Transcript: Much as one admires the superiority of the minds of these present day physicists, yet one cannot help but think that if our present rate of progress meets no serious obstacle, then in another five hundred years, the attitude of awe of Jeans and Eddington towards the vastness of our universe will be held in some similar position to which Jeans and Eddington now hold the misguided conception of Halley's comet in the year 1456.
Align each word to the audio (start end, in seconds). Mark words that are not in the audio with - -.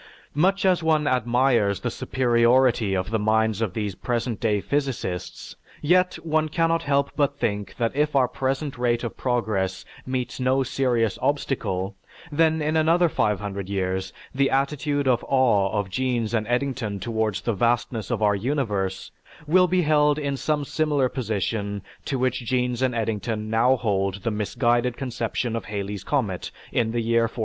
Much 0.33 0.65
as 0.65 0.81
one 0.81 1.05
admires 1.05 1.81
the 1.81 1.91
superiority 1.91 2.95
of 2.95 3.11
the 3.11 3.19
minds 3.19 3.61
of 3.61 3.75
these 3.75 3.93
present 3.93 4.39
day 4.39 4.59
physicists, 4.59 5.55
yet 5.79 6.15
one 6.25 6.49
cannot 6.49 6.81
help 6.81 7.11
but 7.15 7.37
think 7.37 7.75
that 7.77 7.95
if 7.95 8.15
our 8.15 8.27
present 8.27 8.79
rate 8.79 9.03
of 9.03 9.15
progress 9.15 9.85
meets 10.03 10.39
no 10.39 10.63
serious 10.63 11.19
obstacle, 11.21 11.95
then 12.31 12.63
in 12.63 12.75
another 12.75 13.07
five 13.07 13.39
hundred 13.39 13.69
years, 13.69 14.11
the 14.33 14.49
attitude 14.49 15.07
of 15.07 15.23
awe 15.27 15.69
of 15.71 15.87
Jeans 15.87 16.33
and 16.33 16.47
Eddington 16.47 16.99
towards 16.99 17.41
the 17.41 17.53
vastness 17.53 18.09
of 18.09 18.23
our 18.23 18.33
universe 18.35 19.11
will 19.45 19.67
be 19.67 19.83
held 19.83 20.17
in 20.17 20.35
some 20.35 20.65
similar 20.65 21.09
position 21.09 21.83
to 22.05 22.17
which 22.17 22.43
Jeans 22.43 22.81
and 22.81 22.95
Eddington 22.95 23.51
now 23.51 23.75
hold 23.75 24.23
the 24.23 24.31
misguided 24.31 24.97
conception 24.97 25.55
of 25.55 25.65
Halley's 25.65 26.03
comet 26.03 26.49
in 26.71 26.91
the 26.91 27.01
year 27.01 27.21
1456. 27.25 27.39